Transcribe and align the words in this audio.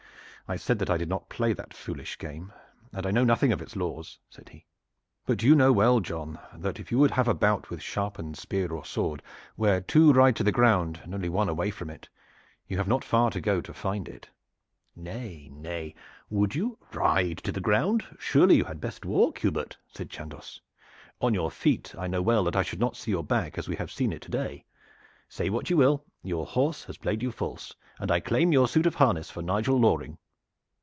"I 0.47 0.57
said 0.57 0.79
that 0.79 0.89
I 0.89 0.97
did 0.97 1.07
not 1.07 1.29
play 1.29 1.53
that 1.53 1.73
foolish 1.73 2.17
game, 2.17 2.51
and 2.91 3.05
I 3.05 3.11
know 3.11 3.23
nothing 3.23 3.53
of 3.53 3.61
its 3.61 3.77
laws," 3.77 4.17
said 4.29 4.49
he; 4.49 4.65
"but 5.25 5.41
you 5.43 5.55
know 5.55 5.71
well, 5.71 6.01
John, 6.01 6.37
that 6.53 6.77
if 6.77 6.91
you 6.91 6.99
would 6.99 7.11
have 7.11 7.29
a 7.29 7.33
bout 7.33 7.69
with 7.69 7.81
sharpened 7.81 8.37
spear 8.37 8.67
or 8.73 8.83
sword, 8.83 9.21
where 9.55 9.79
two 9.79 10.11
ride 10.11 10.35
to 10.35 10.43
the 10.43 10.51
ground, 10.51 10.99
and 11.05 11.13
only 11.15 11.29
one 11.29 11.47
away 11.47 11.71
from 11.71 11.89
it, 11.89 12.09
you 12.67 12.75
have 12.75 12.87
not 12.89 13.05
far 13.05 13.29
to 13.31 13.39
go 13.39 13.61
to 13.61 13.73
find 13.73 14.09
it." 14.09 14.27
"Nay, 14.93 15.47
nay, 15.53 15.95
would 16.29 16.53
you 16.53 16.77
ride 16.91 17.37
to 17.45 17.53
the 17.53 17.61
ground? 17.61 18.03
Surely 18.19 18.57
you 18.57 18.65
had 18.65 18.81
best 18.81 19.05
walk, 19.05 19.39
Hubert," 19.39 19.77
said 19.87 20.09
Chandos. 20.09 20.59
"On 21.21 21.33
your 21.33 21.49
feet 21.49 21.95
I 21.97 22.07
know 22.07 22.21
well 22.21 22.43
that 22.43 22.57
I 22.57 22.63
should 22.63 22.81
not 22.81 22.97
see 22.97 23.11
your 23.11 23.23
back 23.23 23.57
as 23.57 23.69
we 23.69 23.77
have 23.77 23.89
seen 23.89 24.11
it 24.11 24.21
to 24.23 24.29
day. 24.31 24.65
Say 25.29 25.49
what 25.49 25.69
you 25.69 25.77
will, 25.77 26.03
your 26.23 26.45
horse 26.45 26.83
has 26.83 26.97
played 26.97 27.23
you 27.23 27.31
false, 27.31 27.73
and 27.99 28.11
I 28.11 28.19
claim 28.19 28.51
your 28.51 28.67
suit 28.67 28.85
of 28.85 28.95
harness 28.95 29.29
for 29.31 29.41
Nigel 29.41 29.77
Loring." 29.79 30.17